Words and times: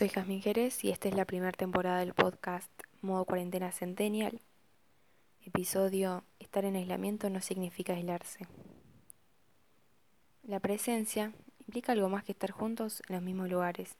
Soy 0.00 0.08
Jasmine 0.08 0.40
Jerez 0.40 0.82
y 0.82 0.88
esta 0.88 1.10
es 1.10 1.14
la 1.14 1.26
primera 1.26 1.52
temporada 1.52 1.98
del 1.98 2.14
podcast 2.14 2.70
Modo 3.02 3.26
Cuarentena 3.26 3.70
Centennial. 3.70 4.40
Episodio 5.44 6.24
Estar 6.38 6.64
en 6.64 6.76
aislamiento 6.76 7.28
no 7.28 7.42
significa 7.42 7.92
aislarse. 7.92 8.46
La 10.42 10.58
presencia 10.58 11.34
implica 11.66 11.92
algo 11.92 12.08
más 12.08 12.24
que 12.24 12.32
estar 12.32 12.50
juntos 12.50 13.02
en 13.08 13.16
los 13.16 13.22
mismos 13.22 13.50
lugares. 13.50 13.94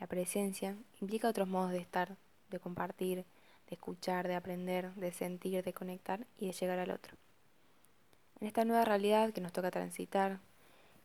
La 0.00 0.06
presencia 0.06 0.78
implica 0.98 1.28
otros 1.28 1.46
modos 1.46 1.72
de 1.72 1.80
estar, 1.80 2.16
de 2.48 2.58
compartir, 2.58 3.26
de 3.68 3.74
escuchar, 3.74 4.28
de 4.28 4.34
aprender, 4.34 4.94
de 4.94 5.12
sentir, 5.12 5.62
de 5.62 5.74
conectar 5.74 6.26
y 6.38 6.46
de 6.46 6.52
llegar 6.52 6.78
al 6.78 6.90
otro. 6.90 7.18
En 8.40 8.46
esta 8.46 8.64
nueva 8.64 8.86
realidad 8.86 9.34
que 9.34 9.42
nos 9.42 9.52
toca 9.52 9.70
transitar, 9.70 10.40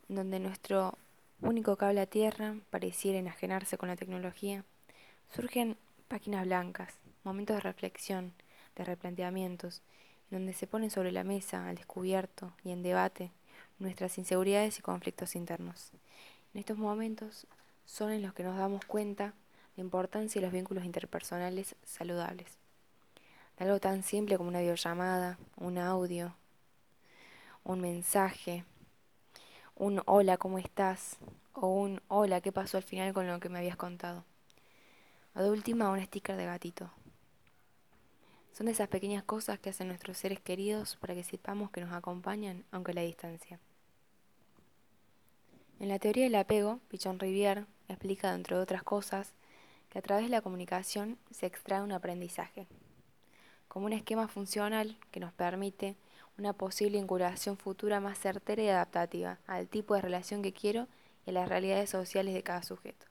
donde 0.07 0.39
nuestro 0.39 0.97
único 1.43 1.75
cable 1.75 2.01
a 2.01 2.05
tierra 2.05 2.55
pareciera 2.69 3.19
enajenarse 3.19 3.77
con 3.77 3.89
la 3.89 3.95
tecnología, 3.95 4.63
surgen 5.35 5.77
páginas 6.07 6.45
blancas, 6.45 6.95
momentos 7.23 7.57
de 7.57 7.61
reflexión, 7.61 8.33
de 8.75 8.85
replanteamientos, 8.85 9.81
en 10.31 10.39
donde 10.39 10.53
se 10.53 10.67
ponen 10.67 10.89
sobre 10.89 11.11
la 11.11 11.23
mesa, 11.23 11.67
al 11.67 11.75
descubierto 11.75 12.53
y 12.63 12.71
en 12.71 12.81
debate 12.81 13.31
nuestras 13.79 14.17
inseguridades 14.17 14.79
y 14.79 14.81
conflictos 14.81 15.35
internos. 15.35 15.91
En 16.53 16.59
estos 16.59 16.77
momentos 16.77 17.45
son 17.85 18.11
en 18.11 18.21
los 18.21 18.33
que 18.33 18.43
nos 18.43 18.57
damos 18.57 18.85
cuenta 18.85 19.27
de 19.27 19.33
la 19.77 19.83
importancia 19.83 20.39
de 20.39 20.47
los 20.47 20.53
vínculos 20.53 20.85
interpersonales 20.85 21.75
saludables. 21.83 22.57
Algo 23.57 23.79
tan 23.79 24.03
simple 24.03 24.37
como 24.37 24.49
una 24.49 24.61
videollamada, 24.61 25.37
un 25.57 25.77
audio, 25.77 26.35
un 27.63 27.81
mensaje, 27.81 28.63
un 29.75 30.01
hola, 30.05 30.37
¿cómo 30.37 30.57
estás? 30.57 31.17
O 31.53 31.67
un 31.67 32.01
hola, 32.07 32.41
¿qué 32.41 32.51
pasó 32.51 32.77
al 32.77 32.83
final 32.83 33.13
con 33.13 33.27
lo 33.27 33.39
que 33.39 33.49
me 33.49 33.59
habías 33.59 33.77
contado? 33.77 34.25
O 35.35 35.41
de 35.41 35.49
última, 35.49 35.89
un 35.89 36.03
sticker 36.03 36.35
de 36.35 36.45
gatito. 36.45 36.91
Son 38.51 38.67
de 38.67 38.71
esas 38.71 38.87
pequeñas 38.87 39.23
cosas 39.23 39.59
que 39.59 39.69
hacen 39.69 39.87
nuestros 39.87 40.17
seres 40.17 40.39
queridos 40.39 40.95
para 40.97 41.15
que 41.15 41.23
sepamos 41.23 41.71
que 41.71 41.81
nos 41.81 41.93
acompañan 41.93 42.65
aunque 42.71 42.91
a 42.91 42.95
la 42.95 43.01
distancia. 43.01 43.59
En 45.79 45.89
la 45.89 45.99
teoría 45.99 46.25
del 46.25 46.35
apego, 46.35 46.79
Pichon 46.87 47.19
Rivière 47.19 47.65
explica, 47.87 48.33
entre 48.33 48.55
otras 48.55 48.83
cosas, 48.83 49.33
que 49.89 49.99
a 49.99 50.01
través 50.01 50.25
de 50.25 50.29
la 50.29 50.41
comunicación 50.41 51.17
se 51.31 51.45
extrae 51.45 51.81
un 51.81 51.91
aprendizaje, 51.91 52.67
como 53.67 53.87
un 53.87 53.93
esquema 53.93 54.27
funcional 54.27 54.97
que 55.11 55.19
nos 55.19 55.33
permite 55.33 55.95
una 56.37 56.53
posible 56.53 56.99
vinculación 56.99 57.57
futura 57.57 57.99
más 57.99 58.19
certera 58.19 58.63
y 58.63 58.69
adaptativa 58.69 59.39
al 59.45 59.67
tipo 59.67 59.95
de 59.95 60.01
relación 60.01 60.41
que 60.41 60.53
quiero 60.53 60.87
a 61.25 61.31
las 61.31 61.47
realidades 61.47 61.89
sociales 61.89 62.33
de 62.33 62.43
cada 62.43 62.63
sujeto. 62.63 63.05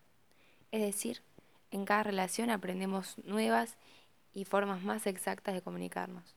Es 0.70 0.82
decir, 0.82 1.22
en 1.70 1.84
cada 1.84 2.02
relación 2.02 2.50
aprendemos 2.50 3.16
nuevas 3.24 3.76
y 4.34 4.44
formas 4.44 4.82
más 4.82 5.06
exactas 5.06 5.54
de 5.54 5.62
comunicarnos. 5.62 6.36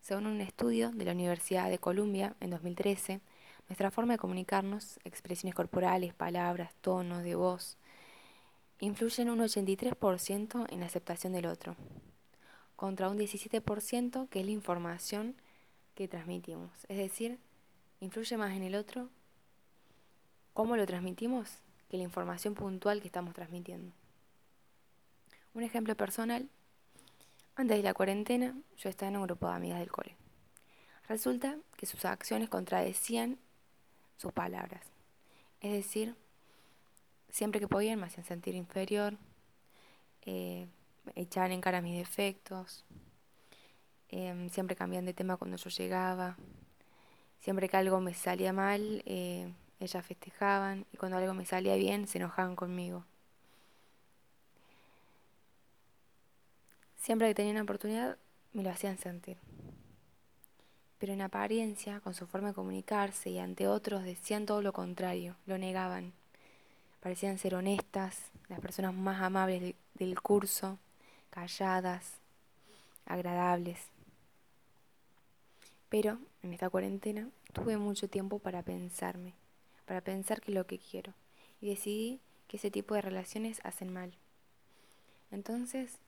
Según 0.00 0.26
un 0.26 0.40
estudio 0.40 0.90
de 0.90 1.04
la 1.04 1.12
Universidad 1.12 1.70
de 1.70 1.78
Columbia 1.78 2.34
en 2.40 2.50
2013, 2.50 3.20
nuestra 3.68 3.90
forma 3.90 4.14
de 4.14 4.18
comunicarnos, 4.18 4.98
expresiones 5.04 5.54
corporales, 5.54 6.12
palabras, 6.12 6.74
tonos 6.80 7.22
de 7.22 7.36
voz, 7.36 7.78
influyen 8.80 9.30
un 9.30 9.38
83% 9.38 10.66
en 10.70 10.80
la 10.80 10.86
aceptación 10.86 11.32
del 11.32 11.46
otro, 11.46 11.76
contra 12.74 13.08
un 13.08 13.16
17% 13.16 14.28
que 14.28 14.40
es 14.40 14.44
la 14.44 14.50
información 14.50 15.36
que 15.94 16.08
transmitimos. 16.08 16.70
Es 16.88 16.96
decir, 16.96 17.38
influye 18.02 18.36
más 18.36 18.52
en 18.52 18.64
el 18.64 18.74
otro 18.74 19.08
cómo 20.52 20.76
lo 20.76 20.84
transmitimos 20.86 21.48
que 21.88 21.96
la 21.96 22.02
información 22.02 22.54
puntual 22.54 23.00
que 23.00 23.06
estamos 23.06 23.32
transmitiendo. 23.32 23.92
Un 25.54 25.62
ejemplo 25.62 25.94
personal, 25.96 26.48
antes 27.54 27.76
de 27.76 27.82
la 27.82 27.94
cuarentena 27.94 28.56
yo 28.76 28.88
estaba 28.88 29.10
en 29.10 29.18
un 29.18 29.22
grupo 29.24 29.46
de 29.48 29.54
amigas 29.54 29.78
del 29.78 29.92
cole. 29.92 30.16
Resulta 31.08 31.56
que 31.76 31.86
sus 31.86 32.04
acciones 32.04 32.48
contradecían 32.48 33.38
sus 34.16 34.32
palabras. 34.32 34.82
Es 35.60 35.72
decir, 35.72 36.16
siempre 37.28 37.60
que 37.60 37.68
podían 37.68 38.00
me 38.00 38.06
hacían 38.06 38.26
sentir 38.26 38.56
inferior, 38.56 39.16
eh, 40.22 40.66
echaban 41.14 41.52
en 41.52 41.60
cara 41.60 41.80
mis 41.82 41.98
defectos, 41.98 42.84
eh, 44.08 44.48
siempre 44.50 44.74
cambiaban 44.74 45.06
de 45.06 45.14
tema 45.14 45.36
cuando 45.36 45.56
yo 45.56 45.70
llegaba, 45.70 46.36
Siempre 47.42 47.68
que 47.68 47.76
algo 47.76 48.00
me 48.00 48.14
salía 48.14 48.52
mal, 48.52 49.02
eh, 49.04 49.52
ellas 49.80 50.06
festejaban 50.06 50.86
y 50.92 50.96
cuando 50.96 51.18
algo 51.18 51.34
me 51.34 51.44
salía 51.44 51.74
bien, 51.74 52.06
se 52.06 52.18
enojaban 52.18 52.54
conmigo. 52.54 53.04
Siempre 56.96 57.26
que 57.26 57.34
tenían 57.34 57.58
oportunidad, 57.58 58.16
me 58.52 58.62
lo 58.62 58.70
hacían 58.70 58.96
sentir. 58.96 59.38
Pero 60.98 61.14
en 61.14 61.20
apariencia, 61.20 61.98
con 61.98 62.14
su 62.14 62.28
forma 62.28 62.48
de 62.48 62.54
comunicarse 62.54 63.30
y 63.30 63.40
ante 63.40 63.66
otros, 63.66 64.04
decían 64.04 64.46
todo 64.46 64.62
lo 64.62 64.72
contrario, 64.72 65.34
lo 65.46 65.58
negaban. 65.58 66.12
Parecían 67.00 67.38
ser 67.38 67.56
honestas, 67.56 68.30
las 68.48 68.60
personas 68.60 68.94
más 68.94 69.20
amables 69.20 69.74
del 69.94 70.20
curso, 70.20 70.78
calladas, 71.30 72.18
agradables. 73.04 73.80
Pero 75.88 76.18
en 76.42 76.52
esta 76.52 76.70
cuarentena 76.70 77.30
tuve 77.52 77.76
mucho 77.76 78.08
tiempo 78.08 78.38
para 78.38 78.62
pensarme, 78.62 79.34
para 79.86 80.00
pensar 80.00 80.40
qué 80.40 80.50
es 80.50 80.56
lo 80.56 80.66
que 80.66 80.78
quiero. 80.78 81.14
Y 81.60 81.68
decidí 81.68 82.20
que 82.48 82.56
ese 82.56 82.70
tipo 82.70 82.94
de 82.94 83.02
relaciones 83.02 83.60
hacen 83.64 83.92
mal. 83.92 84.12
Entonces, 85.30 85.98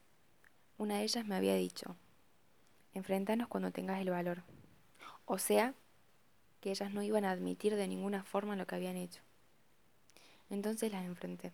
una 0.76 0.98
de 0.98 1.04
ellas 1.04 1.24
me 1.26 1.36
había 1.36 1.54
dicho, 1.54 1.96
enfrentanos 2.92 3.48
cuando 3.48 3.70
tengas 3.70 4.00
el 4.00 4.10
valor. 4.10 4.42
O 5.24 5.38
sea, 5.38 5.74
que 6.60 6.70
ellas 6.70 6.92
no 6.92 7.02
iban 7.02 7.24
a 7.24 7.30
admitir 7.30 7.76
de 7.76 7.88
ninguna 7.88 8.24
forma 8.24 8.56
lo 8.56 8.66
que 8.66 8.74
habían 8.74 8.96
hecho. 8.96 9.22
Entonces 10.50 10.90
las 10.90 11.04
enfrenté. 11.04 11.52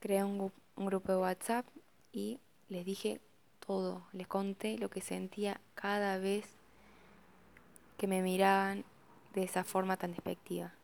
Creé 0.00 0.24
un, 0.24 0.52
un 0.76 0.86
grupo 0.86 1.12
de 1.12 1.18
WhatsApp 1.18 1.66
y 2.12 2.40
les 2.68 2.84
dije 2.84 3.20
todo, 3.64 4.06
les 4.12 4.26
conté 4.26 4.78
lo 4.78 4.90
que 4.90 5.00
sentía 5.00 5.60
cada 5.74 6.18
vez 6.18 6.46
que 8.04 8.08
me 8.08 8.20
miraban 8.20 8.84
de 9.32 9.44
esa 9.44 9.64
forma 9.64 9.96
tan 9.96 10.10
despectiva. 10.10 10.74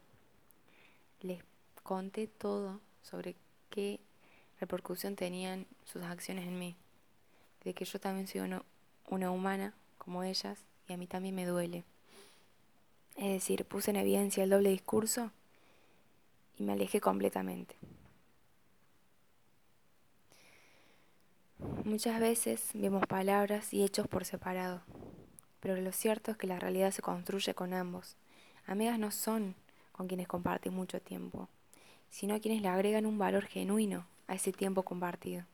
Les 1.20 1.42
conté 1.82 2.28
todo 2.28 2.80
sobre 3.02 3.36
qué 3.68 4.00
repercusión 4.58 5.16
tenían 5.16 5.66
sus 5.84 6.02
acciones 6.02 6.48
en 6.48 6.58
mí, 6.58 6.76
de 7.62 7.74
que 7.74 7.84
yo 7.84 8.00
también 8.00 8.26
soy 8.26 8.40
una, 8.40 8.62
una 9.10 9.30
humana 9.30 9.74
como 9.98 10.22
ellas 10.22 10.56
y 10.88 10.94
a 10.94 10.96
mí 10.96 11.06
también 11.06 11.34
me 11.34 11.44
duele. 11.44 11.84
Es 13.16 13.32
decir, 13.34 13.66
puse 13.66 13.90
en 13.90 13.96
evidencia 13.96 14.42
el 14.42 14.48
doble 14.48 14.70
discurso 14.70 15.30
y 16.58 16.62
me 16.62 16.72
alejé 16.72 17.02
completamente. 17.02 17.76
Muchas 21.84 22.18
veces 22.18 22.70
vemos 22.72 23.06
palabras 23.06 23.74
y 23.74 23.82
hechos 23.84 24.08
por 24.08 24.24
separado 24.24 24.80
pero 25.60 25.76
lo 25.76 25.92
cierto 25.92 26.30
es 26.30 26.36
que 26.36 26.46
la 26.46 26.58
realidad 26.58 26.90
se 26.90 27.02
construye 27.02 27.54
con 27.54 27.74
ambos. 27.74 28.16
Amigas 28.66 28.98
no 28.98 29.10
son 29.10 29.54
con 29.92 30.08
quienes 30.08 30.26
comparten 30.26 30.72
mucho 30.72 31.00
tiempo, 31.00 31.48
sino 32.08 32.40
quienes 32.40 32.62
le 32.62 32.68
agregan 32.68 33.06
un 33.06 33.18
valor 33.18 33.44
genuino 33.44 34.06
a 34.26 34.34
ese 34.34 34.52
tiempo 34.52 34.82
compartido. 34.82 35.44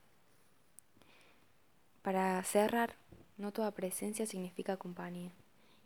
Para 2.03 2.43
cerrar, 2.44 2.94
no 3.37 3.53
toda 3.53 3.72
presencia 3.72 4.27
significa 4.27 4.77
compañía, 4.77 5.33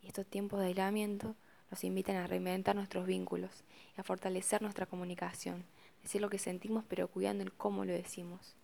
y 0.03 0.07
estos 0.07 0.27
tiempos 0.27 0.59
de 0.59 0.67
aislamiento 0.67 1.35
nos 1.71 1.83
invitan 1.83 2.17
a 2.17 2.27
reinventar 2.27 2.75
nuestros 2.75 3.07
vínculos 3.07 3.63
y 3.97 4.01
a 4.01 4.03
fortalecer 4.03 4.61
nuestra 4.61 4.85
comunicación, 4.85 5.65
decir 6.03 6.21
lo 6.21 6.29
que 6.29 6.37
sentimos 6.37 6.83
pero 6.87 7.07
cuidando 7.07 7.43
el 7.43 7.51
cómo 7.51 7.85
lo 7.85 7.93
decimos. 7.93 8.55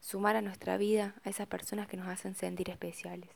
Sumar 0.00 0.36
a 0.36 0.42
nuestra 0.42 0.76
vida 0.76 1.14
a 1.24 1.30
esas 1.30 1.48
personas 1.48 1.88
que 1.88 1.96
nos 1.96 2.06
hacen 2.08 2.34
sentir 2.34 2.70
especiales 2.70 3.30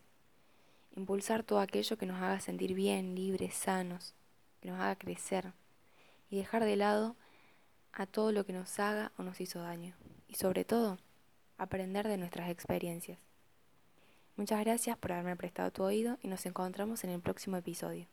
impulsar 0.99 1.43
todo 1.45 1.61
aquello 1.61 1.97
que 1.97 2.07
nos 2.07 2.21
haga 2.21 2.41
sentir 2.41 2.75
bien, 2.75 3.15
libres, 3.15 3.55
sanos, 3.55 4.15
que 4.61 4.69
nos 4.69 4.81
haga 4.81 4.97
crecer 4.97 5.53
y 6.29 6.37
dejar 6.37 6.65
de 6.65 6.77
lado 6.77 7.17
a 7.93 8.07
todo 8.07 8.33
lo 8.33 8.45
que 8.45 8.53
nos 8.53 8.79
haga 8.79 9.13
o 9.17 9.23
nos 9.23 9.41
hizo 9.41 9.61
daño. 9.61 9.95
Y 10.27 10.35
sobre 10.35 10.65
todo, 10.65 10.99
aprender 11.57 12.09
de 12.09 12.19
nuestras 12.19 12.51
experiencias. 12.51 13.19
Muchas 14.37 14.61
gracias 14.61 14.99
por 14.99 15.13
haberme 15.13 15.37
prestado 15.37 15.71
tu 15.71 15.85
oído 15.85 16.19
y 16.23 16.29
nos 16.29 16.45
encontramos 16.47 17.05
en 17.05 17.11
el 17.11 17.21
próximo 17.21 17.57
episodio. 17.57 18.09